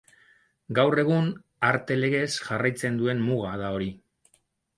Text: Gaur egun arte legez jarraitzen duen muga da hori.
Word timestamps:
Gaur 0.77 1.01
egun 1.01 1.29
arte 1.67 1.99
legez 1.99 2.31
jarraitzen 2.47 2.99
duen 3.03 3.23
muga 3.27 3.53
da 3.65 3.71
hori. 3.79 3.93